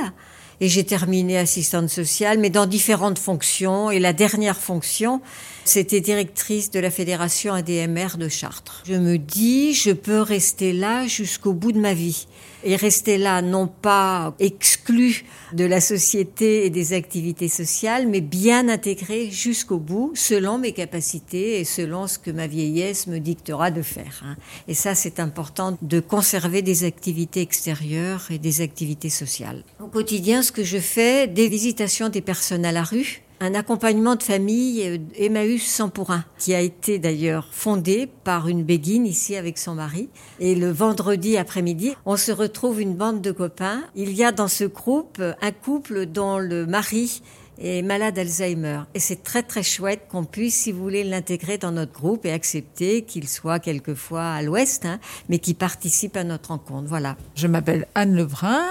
Et 0.60 0.67
j'ai 0.67 0.84
terminé 0.84 1.39
assistante 1.39 1.89
sociale, 1.89 2.38
mais 2.38 2.51
dans 2.51 2.67
différentes 2.67 3.17
fonctions. 3.17 3.89
Et 3.89 4.00
la 4.00 4.13
dernière 4.13 4.58
fonction, 4.58 5.22
c'était 5.65 6.01
directrice 6.01 6.70
de 6.70 6.79
la 6.79 6.91
fédération 6.91 7.53
ADMR 7.53 8.17
de 8.17 8.29
Chartres. 8.29 8.84
Je 8.86 8.93
me 8.93 9.17
dis, 9.17 9.74
je 9.74 9.91
peux 9.91 10.22
rester 10.22 10.72
là 10.72 11.08
jusqu'au 11.08 11.53
bout 11.53 11.72
de 11.72 11.79
ma 11.79 11.93
vie 11.93 12.27
et 12.63 12.75
rester 12.75 13.18
là 13.18 13.41
non 13.41 13.68
pas 13.68 14.36
exclu 14.39 15.25
de 15.53 15.65
la 15.65 15.82
société 15.82 16.65
et 16.65 16.70
des 16.70 16.94
activités 16.94 17.48
sociales, 17.48 18.08
mais 18.08 18.22
bien 18.22 18.70
intégré 18.70 19.30
jusqu'au 19.30 19.77
bout, 19.77 20.12
selon 20.15 20.58
mes 20.58 20.72
capacités 20.72 21.60
et 21.60 21.63
selon 21.65 22.08
ce 22.08 22.20
que 22.20 22.32
ma 22.32 22.48
vieillesse 22.48 23.08
me 23.08 23.20
dictera 23.20 23.72
de 23.72 23.82
faire. 23.82 24.24
Hein. 24.25 24.36
Et 24.68 24.74
ça, 24.74 24.96
c'est 24.96 25.20
important 25.20 25.77
de 25.82 26.00
conserver 26.00 26.62
des 26.62 26.84
activités 26.84 27.41
extérieures 27.41 28.27
et 28.30 28.38
des 28.38 28.62
activités 28.62 29.10
sociales. 29.10 29.63
Au 29.82 29.88
quotidien, 29.88 30.41
ce 30.41 30.51
que 30.51 30.63
je 30.63 30.77
fais, 30.77 31.27
des 31.27 31.50
visitations 31.50 32.10
des 32.10 32.22
personnes 32.22 32.65
à 32.65 32.72
la 32.72 32.84
rue, 32.84 33.22
un 33.41 33.55
accompagnement 33.55 34.15
de 34.15 34.24
famille 34.24 34.88
euh, 34.88 34.98
Emmaüs 35.17 35.65
100 35.65 35.89
pour 35.89 36.12
un, 36.12 36.24
qui 36.38 36.53
a 36.53 36.62
été 36.62 37.00
d'ailleurs 37.00 37.50
fondé 37.51 38.07
par 38.24 38.48
une 38.48 38.63
béguine 38.63 39.05
ici 39.05 39.36
avec 39.36 39.57
son 39.57 39.74
mari. 39.74 40.10
Et 40.39 40.55
le 40.55 40.71
vendredi 40.71 41.38
après-midi, 41.38 41.93
on 42.05 42.15
se 42.15 42.31
retrouve 42.31 42.79
une 42.79 42.95
bande 42.95 43.19
de 43.21 43.31
copains. 43.31 43.81
Il 43.95 44.13
y 44.13 44.24
a 44.24 44.31
dans 44.31 44.48
ce 44.48 44.63
groupe 44.63 45.21
un 45.41 45.51
couple 45.51 46.05
dont 46.05 46.38
le 46.38 46.67
mari 46.67 47.24
est 47.57 47.81
malade 47.81 48.15
d'Alzheimer. 48.15 48.81
Et 48.93 49.00
c'est 49.00 49.24
très 49.24 49.43
très 49.43 49.63
chouette 49.63 50.07
qu'on 50.10 50.24
puisse, 50.24 50.55
si 50.55 50.71
vous 50.71 50.81
voulez, 50.81 51.03
l'intégrer 51.03 51.57
dans 51.57 51.71
notre 51.71 51.93
groupe 51.93 52.25
et 52.25 52.31
accepter 52.31 53.01
qu'il 53.03 53.27
soit 53.27 53.60
quelquefois 53.60 54.31
à 54.31 54.41
l'ouest, 54.43 54.86
hein, 54.86 55.00
mais 55.29 55.39
qu'il 55.39 55.55
participe 55.55 56.15
à 56.15 56.24
notre 56.24 56.50
rencontre. 56.50 56.88
Voilà. 56.88 57.17
Je 57.36 57.48
m'appelle 57.48 57.88
Anne 57.95 58.15
Lebrun. 58.15 58.65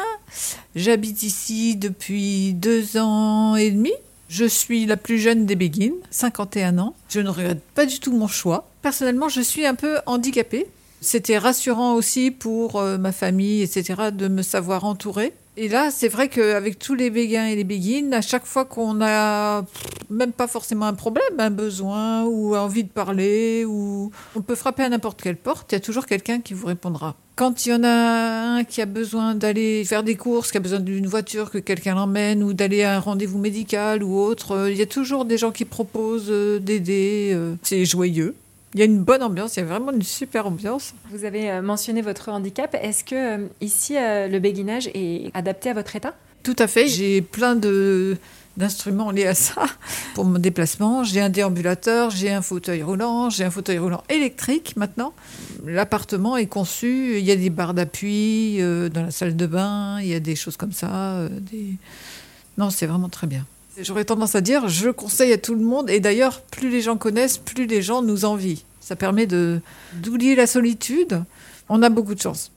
J'habite 0.76 1.24
ici 1.24 1.76
depuis 1.76 2.54
deux 2.54 2.96
ans 2.96 3.56
et 3.56 3.72
demi. 3.72 3.92
Je 4.30 4.44
suis 4.44 4.87
la 4.87 4.96
plus 4.96 5.18
jeune 5.18 5.44
des 5.44 5.56
Béguines, 5.56 5.96
51 6.12 6.78
ans. 6.78 6.94
Je 7.08 7.18
ne 7.18 7.28
regrette 7.28 7.64
pas 7.75 7.84
du 7.84 7.99
tout 7.99 8.12
mon 8.12 8.28
choix. 8.28 8.68
Personnellement, 8.80 9.28
je 9.28 9.40
suis 9.40 9.66
un 9.66 9.75
peu 9.75 9.99
handicapée. 10.06 10.68
C'était 11.00 11.37
rassurant 11.37 11.94
aussi 11.94 12.30
pour 12.30 12.76
euh, 12.76 12.96
ma 12.96 13.10
famille, 13.10 13.60
etc., 13.60 14.10
de 14.12 14.28
me 14.28 14.42
savoir 14.42 14.84
entourée. 14.84 15.32
Et 15.62 15.68
là, 15.68 15.90
c'est 15.90 16.08
vrai 16.08 16.30
qu'avec 16.30 16.78
tous 16.78 16.94
les 16.94 17.10
béguins 17.10 17.44
et 17.44 17.54
les 17.54 17.64
béguines, 17.64 18.14
à 18.14 18.22
chaque 18.22 18.46
fois 18.46 18.64
qu'on 18.64 19.02
a 19.02 19.62
même 20.08 20.32
pas 20.32 20.46
forcément 20.46 20.86
un 20.86 20.94
problème, 20.94 21.38
un 21.38 21.50
besoin 21.50 22.24
ou 22.24 22.56
envie 22.56 22.82
de 22.82 22.88
parler, 22.88 23.66
ou 23.66 24.10
on 24.34 24.40
peut 24.40 24.54
frapper 24.54 24.84
à 24.84 24.88
n'importe 24.88 25.20
quelle 25.20 25.36
porte, 25.36 25.70
il 25.70 25.74
y 25.74 25.76
a 25.76 25.80
toujours 25.80 26.06
quelqu'un 26.06 26.40
qui 26.40 26.54
vous 26.54 26.66
répondra. 26.66 27.14
Quand 27.36 27.66
il 27.66 27.72
y 27.72 27.74
en 27.74 27.84
a 27.84 27.90
un 27.90 28.64
qui 28.64 28.80
a 28.80 28.86
besoin 28.86 29.34
d'aller 29.34 29.84
faire 29.84 30.02
des 30.02 30.14
courses, 30.14 30.50
qui 30.50 30.56
a 30.56 30.60
besoin 30.60 30.80
d'une 30.80 31.06
voiture, 31.06 31.50
que 31.50 31.58
quelqu'un 31.58 31.94
l'emmène, 31.94 32.42
ou 32.42 32.54
d'aller 32.54 32.82
à 32.82 32.96
un 32.96 32.98
rendez-vous 32.98 33.38
médical 33.38 34.02
ou 34.02 34.18
autre, 34.18 34.52
euh, 34.52 34.70
il 34.70 34.78
y 34.78 34.82
a 34.82 34.86
toujours 34.86 35.26
des 35.26 35.36
gens 35.36 35.50
qui 35.50 35.66
proposent 35.66 36.30
euh, 36.30 36.58
d'aider. 36.58 37.32
Euh, 37.34 37.54
c'est 37.62 37.84
joyeux. 37.84 38.34
Il 38.74 38.78
y 38.78 38.82
a 38.84 38.86
une 38.86 39.02
bonne 39.02 39.22
ambiance, 39.22 39.56
il 39.56 39.60
y 39.60 39.62
a 39.62 39.66
vraiment 39.66 39.90
une 39.90 40.02
super 40.02 40.46
ambiance. 40.46 40.94
Vous 41.10 41.24
avez 41.24 41.50
euh, 41.50 41.60
mentionné 41.60 42.02
votre 42.02 42.28
handicap. 42.28 42.76
Est-ce 42.80 43.02
que 43.02 43.14
euh, 43.42 43.46
ici, 43.60 43.96
euh, 43.96 44.28
le 44.28 44.38
béguinage 44.38 44.88
est 44.94 45.30
adapté 45.34 45.70
à 45.70 45.74
votre 45.74 45.96
état? 45.96 46.14
Tout 46.44 46.54
à 46.56 46.68
fait. 46.68 46.86
J'ai 46.86 47.20
plein 47.20 47.56
de 47.56 48.16
d'instruments 48.56 49.10
liés 49.10 49.26
à 49.26 49.34
ça 49.34 49.64
pour 50.14 50.24
mon 50.24 50.38
déplacement. 50.38 51.02
J'ai 51.02 51.20
un 51.20 51.30
déambulateur, 51.30 52.10
j'ai 52.10 52.30
un 52.30 52.42
fauteuil 52.42 52.82
roulant, 52.82 53.30
j'ai 53.30 53.44
un 53.44 53.50
fauteuil 53.50 53.78
roulant 53.78 54.02
électrique 54.08 54.76
maintenant. 54.76 55.14
L'appartement 55.64 56.36
est 56.36 56.46
conçu, 56.46 57.18
il 57.18 57.24
y 57.24 57.30
a 57.30 57.36
des 57.36 57.48
barres 57.48 57.74
d'appui 57.74 58.58
dans 58.58 59.02
la 59.02 59.10
salle 59.12 59.36
de 59.36 59.46
bain, 59.46 60.00
il 60.00 60.08
y 60.08 60.14
a 60.14 60.20
des 60.20 60.36
choses 60.36 60.56
comme 60.56 60.72
ça. 60.72 61.26
des... 61.30 61.76
Non, 62.58 62.70
c'est 62.70 62.86
vraiment 62.86 63.08
très 63.08 63.28
bien. 63.28 63.46
J'aurais 63.82 64.04
tendance 64.04 64.34
à 64.34 64.40
dire, 64.40 64.68
je 64.68 64.90
conseille 64.90 65.32
à 65.32 65.38
tout 65.38 65.54
le 65.54 65.64
monde, 65.64 65.88
et 65.88 66.00
d'ailleurs, 66.00 66.42
plus 66.42 66.70
les 66.70 66.82
gens 66.82 66.96
connaissent, 66.96 67.38
plus 67.38 67.66
les 67.66 67.82
gens 67.82 68.02
nous 68.02 68.25
envient. 68.25 68.62
Ça 68.80 68.96
permet 68.96 69.26
d'oublier 69.26 70.34
la 70.34 70.46
solitude. 70.46 71.22
On 71.68 71.82
a 71.82 71.88
beaucoup 71.88 72.14
de 72.14 72.20
chance. 72.20 72.50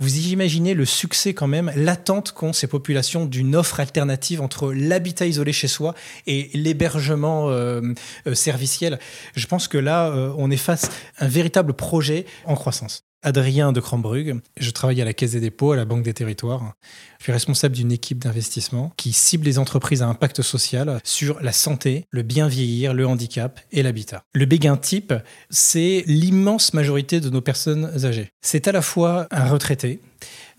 Vous 0.00 0.16
imaginez 0.28 0.74
le 0.74 0.84
succès 0.84 1.34
quand 1.34 1.48
même, 1.48 1.72
l'attente 1.74 2.30
qu'ont 2.30 2.52
ces 2.52 2.68
populations 2.68 3.26
d'une 3.26 3.56
offre 3.56 3.80
alternative 3.80 4.40
entre 4.40 4.72
l'habitat 4.72 5.26
isolé 5.26 5.52
chez 5.52 5.66
soi 5.66 5.94
et 6.28 6.50
l'hébergement 6.54 7.50
euh, 7.50 7.80
euh, 8.28 8.34
serviciel. 8.34 9.00
Je 9.34 9.46
pense 9.48 9.66
que 9.66 9.78
là, 9.78 10.10
euh, 10.10 10.32
on 10.38 10.52
est 10.52 10.56
face 10.56 10.88
à 11.16 11.24
un 11.24 11.28
véritable 11.28 11.72
projet 11.72 12.26
en 12.44 12.54
croissance. 12.54 13.07
Adrien 13.22 13.72
de 13.72 13.80
Crambrug. 13.80 14.40
Je 14.56 14.70
travaille 14.70 15.02
à 15.02 15.04
la 15.04 15.12
Caisse 15.12 15.32
des 15.32 15.40
dépôts, 15.40 15.72
à 15.72 15.76
la 15.76 15.84
Banque 15.84 16.02
des 16.02 16.14
territoires. 16.14 16.74
Je 17.18 17.24
suis 17.24 17.32
responsable 17.32 17.74
d'une 17.74 17.90
équipe 17.90 18.22
d'investissement 18.22 18.92
qui 18.96 19.12
cible 19.12 19.44
les 19.44 19.58
entreprises 19.58 20.02
à 20.02 20.06
impact 20.06 20.42
social 20.42 21.00
sur 21.02 21.40
la 21.40 21.52
santé, 21.52 22.04
le 22.10 22.22
bien 22.22 22.46
vieillir, 22.46 22.94
le 22.94 23.06
handicap 23.06 23.60
et 23.72 23.82
l'habitat. 23.82 24.22
Le 24.34 24.46
béguin 24.46 24.76
type, 24.76 25.12
c'est 25.50 26.04
l'immense 26.06 26.74
majorité 26.74 27.20
de 27.20 27.30
nos 27.30 27.40
personnes 27.40 27.90
âgées. 28.04 28.30
C'est 28.40 28.68
à 28.68 28.72
la 28.72 28.82
fois 28.82 29.26
un 29.32 29.48
retraité, 29.48 30.00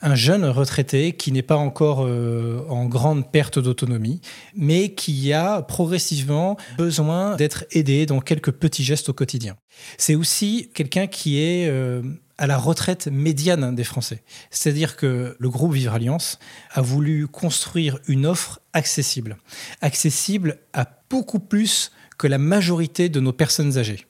un 0.02 0.16
jeune 0.16 0.46
retraité 0.46 1.14
qui 1.14 1.32
n'est 1.32 1.42
pas 1.42 1.56
encore 1.56 2.06
euh, 2.06 2.66
en 2.70 2.86
grande 2.86 3.32
perte 3.32 3.60
d'autonomie, 3.60 4.22
mais 4.56 4.94
qui 4.94 5.34
a 5.34 5.62
progressivement 5.62 6.58
besoin 6.78 7.36
d'être 7.36 7.66
aidé 7.72 8.06
dans 8.06 8.20
quelques 8.20 8.52
petits 8.52 8.84
gestes 8.84 9.10
au 9.10 9.14
quotidien. 9.14 9.58
C'est 9.98 10.16
aussi 10.16 10.70
quelqu'un 10.74 11.08
qui 11.08 11.40
est 11.40 11.68
euh, 11.70 12.02
à 12.40 12.48
la 12.48 12.58
retraite 12.58 13.08
médiane 13.08 13.76
des 13.76 13.84
Français. 13.84 14.24
C'est-à-dire 14.50 14.96
que 14.96 15.36
le 15.38 15.50
groupe 15.50 15.74
Vivre 15.74 15.94
Alliance 15.94 16.40
a 16.72 16.82
voulu 16.82 17.28
construire 17.28 18.00
une 18.08 18.26
offre 18.26 18.62
accessible, 18.74 19.38
accessible 19.82 20.58
à 20.74 20.88
beaucoup 21.10 21.40
plus 21.40 21.92
que 22.18 22.28
la 22.28 22.38
majorité 22.38 23.10
de 23.10 23.20
nos 23.20 23.34
personnes 23.34 23.78
âgées. 23.78 24.08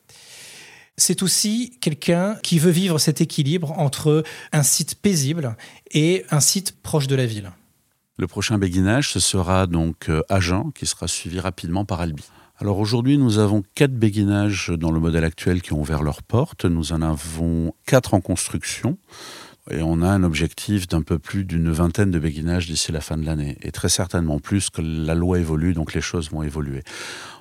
C'est 0.96 1.24
aussi 1.24 1.78
quelqu'un 1.82 2.36
qui 2.44 2.60
veut 2.60 2.72
vivre 2.72 3.00
cet 3.00 3.20
équilibre 3.20 3.72
entre 3.80 4.24
un 4.52 4.64
site 4.64 4.96
paisible 4.96 5.56
et 5.92 6.26
un 6.30 6.40
site 6.40 6.82
proche 6.84 7.08
de 7.08 7.16
la 7.16 7.26
ville. 7.26 7.52
Le 8.18 8.28
prochain 8.28 8.58
béguinage, 8.58 9.12
ce 9.12 9.20
sera 9.20 9.66
donc 9.66 10.10
euh, 10.10 10.22
Agen, 10.30 10.72
qui 10.76 10.86
sera 10.86 11.08
suivi 11.08 11.40
rapidement 11.40 11.86
par 11.86 12.02
Albi. 12.02 12.26
Alors 12.62 12.80
aujourd'hui, 12.80 13.18
nous 13.18 13.40
avons 13.40 13.64
quatre 13.74 13.94
béguinages 13.94 14.70
dans 14.76 14.92
le 14.92 15.00
modèle 15.00 15.24
actuel 15.24 15.62
qui 15.62 15.72
ont 15.72 15.80
ouvert 15.80 16.04
leurs 16.04 16.22
portes. 16.22 16.66
Nous 16.66 16.92
en 16.92 17.02
avons 17.02 17.74
quatre 17.86 18.14
en 18.14 18.20
construction. 18.20 18.98
Et 19.72 19.82
on 19.82 20.02
a 20.02 20.10
un 20.10 20.24
objectif 20.24 20.86
d'un 20.86 21.02
peu 21.02 21.20
plus 21.20 21.46
d'une 21.46 21.72
vingtaine 21.72 22.12
de 22.12 22.20
béguinages 22.20 22.68
d'ici 22.68 22.92
la 22.92 23.00
fin 23.00 23.16
de 23.16 23.26
l'année. 23.26 23.58
Et 23.62 23.72
très 23.72 23.88
certainement 23.88 24.40
plus 24.40 24.70
que 24.70 24.82
la 24.82 25.16
loi 25.16 25.40
évolue, 25.40 25.74
donc 25.74 25.94
les 25.94 26.02
choses 26.02 26.32
vont 26.32 26.44
évoluer. 26.44 26.84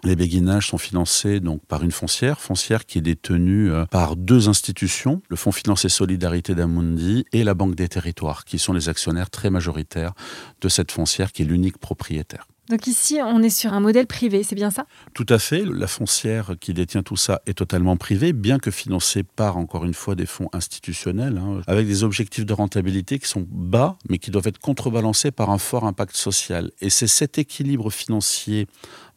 Les 0.05 0.15
béguinages 0.15 0.69
sont 0.69 0.79
financés 0.79 1.41
donc 1.41 1.67
par 1.67 1.83
une 1.83 1.91
foncière, 1.91 2.41
foncière 2.41 2.87
qui 2.87 2.99
est 2.99 3.03
détenue 3.03 3.73
euh, 3.73 3.87
par 3.87 4.15
deux 4.15 4.49
institutions, 4.49 5.21
le 5.29 5.35
Fonds 5.35 5.51
financier 5.51 5.89
solidarité 5.89 6.55
d'Amundi 6.55 7.25
et 7.33 7.43
la 7.43 7.55
Banque 7.55 7.75
des 7.75 7.89
territoires, 7.89 8.45
qui 8.45 8.61
sont 8.61 8.73
les 8.73 8.89
actionnaires 8.89 9.31
très 9.31 9.51
majoritaires 9.51 10.13
de 10.61 10.69
cette 10.69 10.93
foncière 10.93 11.33
qui 11.33 11.43
est 11.43 11.47
l'unique 11.47 11.79
propriétaire. 11.79 12.47
Donc 12.69 12.87
ici, 12.87 13.19
on 13.25 13.43
est 13.43 13.51
sur 13.51 13.73
un 13.73 13.81
modèle 13.81 14.07
privé, 14.07 14.43
c'est 14.43 14.55
bien 14.55 14.71
ça? 14.71 14.85
Tout 15.15 15.27
à 15.31 15.39
fait. 15.39 15.65
La 15.65 15.87
foncière 15.87 16.55
qui 16.61 16.75
détient 16.75 17.03
tout 17.03 17.17
ça 17.17 17.41
est 17.47 17.55
totalement 17.55 17.97
privée, 17.97 18.35
bien 18.35 18.59
que 18.59 18.71
financée 18.71 19.23
par, 19.23 19.57
encore 19.57 19.87
une 19.87 19.95
fois, 19.95 20.15
des 20.15 20.27
fonds 20.27 20.51
institutionnels, 20.53 21.39
hein, 21.39 21.63
avec 21.67 21.87
des 21.87 22.05
objectifs 22.05 22.45
de 22.45 22.53
rentabilité 22.53 23.19
qui 23.19 23.27
sont 23.27 23.47
bas, 23.49 23.97
mais 24.09 24.19
qui 24.19 24.31
doivent 24.31 24.49
être 24.49 24.59
contrebalancés 24.59 25.31
par 25.31 25.51
un 25.51 25.59
fort 25.59 25.85
impact 25.85 26.15
social. 26.15 26.71
Et 26.81 26.91
c'est 26.91 27.07
cet 27.07 27.39
équilibre 27.39 27.91
financier 27.91 28.67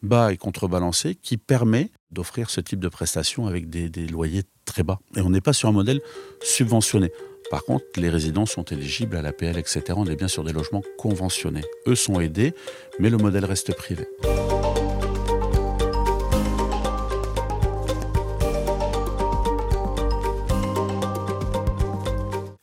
bas 0.02 0.32
et 0.32 0.38
contrebalancé 0.38 1.14
qui 1.14 1.36
permet 1.36 1.90
d'offrir 2.10 2.50
ce 2.50 2.60
type 2.60 2.80
de 2.80 2.88
prestations 2.88 3.46
avec 3.46 3.68
des, 3.68 3.88
des 3.88 4.06
loyers 4.06 4.44
très 4.64 4.82
bas. 4.82 4.98
Et 5.16 5.20
on 5.20 5.30
n'est 5.30 5.40
pas 5.40 5.52
sur 5.52 5.68
un 5.68 5.72
modèle 5.72 6.00
subventionné. 6.42 7.10
Par 7.52 7.66
contre, 7.66 7.84
les 7.96 8.08
résidents 8.08 8.46
sont 8.46 8.62
éligibles 8.62 9.14
à 9.14 9.20
l'APL, 9.20 9.58
etc. 9.58 9.82
On 9.94 10.06
est 10.06 10.16
bien 10.16 10.26
sur 10.26 10.42
des 10.42 10.54
logements 10.54 10.80
conventionnés. 10.96 11.60
Eux 11.86 11.94
sont 11.94 12.18
aidés, 12.18 12.54
mais 12.98 13.10
le 13.10 13.18
modèle 13.18 13.44
reste 13.44 13.74
privé. 13.74 14.06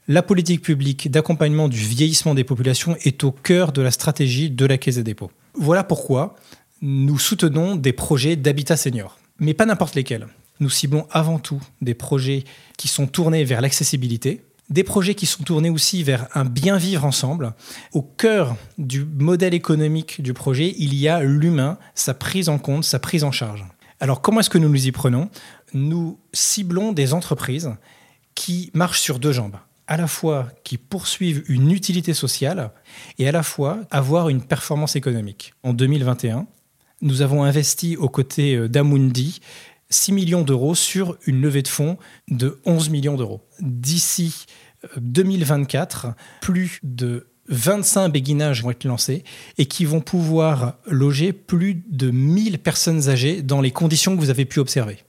La 0.08 0.24
politique 0.24 0.64
publique 0.64 1.12
d'accompagnement 1.12 1.68
du 1.68 1.78
vieillissement 1.78 2.34
des 2.34 2.44
populations 2.44 2.96
est 3.04 3.24
au 3.24 3.32
cœur 3.32 3.72
de 3.72 3.84
la 3.84 3.92
stratégie 3.92 4.50
de 4.50 4.66
la 4.66 4.80
Caisse 4.80 4.96
des 4.96 5.04
dépôts. 5.04 5.30
Voilà 5.54 5.84
pourquoi 5.84 6.36
nous 6.82 7.20
soutenons 7.20 7.76
des 7.76 7.94
projets 7.94 8.36
d'habitat 8.36 8.76
senior, 8.76 9.20
mais 9.38 9.54
pas 9.54 9.68
n'importe 9.68 9.94
lesquels. 9.94 10.26
Nous 10.60 10.72
ciblons 10.72 11.06
avant 11.12 11.38
tout 11.38 11.62
des 11.80 11.94
projets 11.94 12.44
qui 12.76 12.88
sont 12.88 13.06
tournés 13.06 13.44
vers 13.44 13.62
l'accessibilité, 13.62 14.42
Des 14.70 14.84
projets 14.84 15.16
qui 15.16 15.26
sont 15.26 15.44
tournés 15.44 15.70
aussi 15.72 16.04
vers 16.04 16.28
un 16.36 16.46
bien 16.46 16.78
vivre 16.78 17.04
ensemble. 17.06 17.54
Au 17.94 18.04
cœur 18.04 18.56
du 18.78 19.04
modèle 19.04 19.56
économique 19.56 20.22
du 20.22 20.34
projet, 20.34 20.76
il 20.78 20.94
y 20.94 21.08
a 21.08 21.24
l'humain, 21.24 21.80
sa 21.96 22.14
prise 22.14 22.50
en 22.50 22.60
compte, 22.60 22.84
sa 22.84 23.00
prise 23.00 23.24
en 23.24 23.32
charge. 23.32 23.66
Alors 24.00 24.22
comment 24.22 24.42
est-ce 24.42 24.50
que 24.50 24.60
nous 24.60 24.70
nous 24.70 24.88
y 24.88 24.92
prenons? 24.92 25.30
Nous 25.74 26.20
ciblons 26.34 26.92
des 26.92 27.14
entreprises 27.14 27.72
qui 28.36 28.70
marchent 28.74 29.02
sur 29.02 29.20
deux 29.20 29.32
jambes 29.32 29.58
à 29.88 29.98
la 29.98 30.08
fois 30.08 30.48
qui 30.64 30.78
poursuivent 30.78 31.44
une 31.48 31.72
utilité 31.72 32.14
sociale 32.14 32.72
et 33.18 33.28
à 33.28 33.32
la 33.32 33.42
fois 33.42 33.80
avoir 33.90 34.30
une 34.30 34.44
performance 34.44 34.96
économique. 34.96 35.56
En 35.64 35.74
2021, 35.74 36.46
nous 37.02 37.24
avons 37.24 37.44
investi 37.44 37.98
aux 37.98 38.08
côtés 38.08 38.70
d'Amundi 38.70 39.42
6 39.90 40.12
millions 40.12 40.42
d'euros 40.42 40.76
sur 40.76 41.18
une 41.26 41.42
levée 41.42 41.62
de 41.62 41.68
fonds 41.68 41.98
de 42.30 42.60
11 42.66 42.90
millions 42.90 43.16
d'euros. 43.16 43.42
D'ici 43.60 44.46
2024, 44.98 46.06
euh, 46.06 46.10
plus 46.42 46.80
de 46.84 47.28
25 47.50 48.10
béguinages 48.10 48.64
vont 48.64 48.72
être 48.72 48.84
lancés 48.84 49.24
et 49.58 49.66
qui 49.66 49.86
vont 49.86 50.02
pouvoir 50.02 50.76
loger 50.86 51.34
plus 51.34 51.84
de 51.90 52.12
1000 52.12 52.60
personnes 52.60 53.10
âgées 53.10 53.42
dans 53.42 53.62
les 53.62 53.72
conditions 53.72 54.16
que 54.16 54.22
vous 54.22 54.30
avez 54.30 54.46
pu 54.46 54.60
observer. 54.60 55.00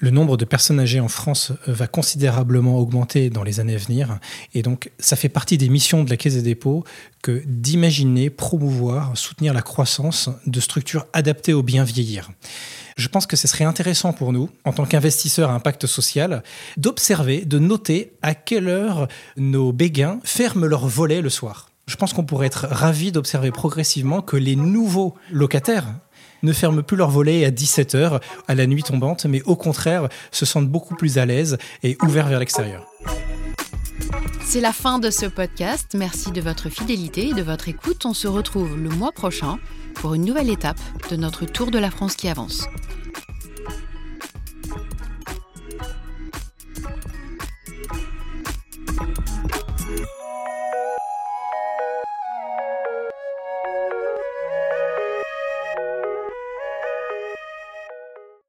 Le 0.00 0.10
nombre 0.10 0.36
de 0.36 0.44
personnes 0.44 0.78
âgées 0.78 1.00
en 1.00 1.08
France 1.08 1.52
euh, 1.66 1.72
va 1.72 1.86
considérablement 1.86 2.78
augmenter 2.78 3.30
dans 3.30 3.42
les 3.42 3.60
années 3.60 3.74
à 3.74 3.78
venir. 3.78 4.18
Et 4.54 4.62
donc, 4.62 4.90
ça 4.98 5.16
fait 5.16 5.28
partie 5.28 5.58
des 5.58 5.68
missions 5.68 6.04
de 6.04 6.10
la 6.10 6.16
Caisse 6.16 6.34
des 6.34 6.42
dépôts 6.42 6.84
que 7.22 7.42
d'imaginer, 7.46 8.30
promouvoir, 8.30 9.16
soutenir 9.16 9.52
la 9.52 9.62
croissance 9.62 10.30
de 10.46 10.60
structures 10.60 11.06
adaptées 11.12 11.52
au 11.52 11.62
bien 11.62 11.82
vieillir. 11.84 12.30
Je 12.96 13.08
pense 13.08 13.26
que 13.26 13.36
ce 13.36 13.48
serait 13.48 13.64
intéressant 13.64 14.12
pour 14.12 14.32
nous, 14.32 14.50
en 14.64 14.72
tant 14.72 14.84
qu'investisseurs 14.84 15.50
à 15.50 15.54
impact 15.54 15.86
social, 15.86 16.42
d'observer, 16.76 17.44
de 17.44 17.58
noter 17.58 18.12
à 18.22 18.34
quelle 18.34 18.68
heure 18.68 19.08
nos 19.36 19.72
béguins 19.72 20.20
ferment 20.24 20.66
leurs 20.66 20.88
volets 20.88 21.20
le 21.20 21.30
soir. 21.30 21.70
Je 21.86 21.96
pense 21.96 22.12
qu'on 22.12 22.24
pourrait 22.24 22.48
être 22.48 22.66
ravis 22.70 23.12
d'observer 23.12 23.50
progressivement 23.50 24.20
que 24.20 24.36
les 24.36 24.56
nouveaux 24.56 25.14
locataires 25.30 25.86
ne 26.42 26.52
ferment 26.52 26.82
plus 26.82 26.96
leur 26.96 27.10
volet 27.10 27.44
à 27.44 27.50
17h 27.50 28.20
à 28.46 28.54
la 28.54 28.66
nuit 28.66 28.82
tombante, 28.82 29.26
mais 29.26 29.42
au 29.42 29.56
contraire 29.56 30.08
se 30.30 30.46
sentent 30.46 30.68
beaucoup 30.68 30.94
plus 30.94 31.18
à 31.18 31.26
l'aise 31.26 31.58
et 31.82 31.96
ouverts 32.02 32.28
vers 32.28 32.38
l'extérieur. 32.38 32.86
C'est 34.44 34.60
la 34.60 34.72
fin 34.72 34.98
de 34.98 35.10
ce 35.10 35.26
podcast. 35.26 35.94
Merci 35.94 36.30
de 36.30 36.40
votre 36.40 36.70
fidélité 36.70 37.28
et 37.28 37.34
de 37.34 37.42
votre 37.42 37.68
écoute. 37.68 38.06
On 38.06 38.14
se 38.14 38.26
retrouve 38.26 38.78
le 38.78 38.88
mois 38.88 39.12
prochain 39.12 39.58
pour 39.94 40.14
une 40.14 40.24
nouvelle 40.24 40.48
étape 40.48 40.80
de 41.10 41.16
notre 41.16 41.44
tour 41.44 41.70
de 41.70 41.78
la 41.78 41.90
France 41.90 42.16
qui 42.16 42.28
avance. 42.28 42.66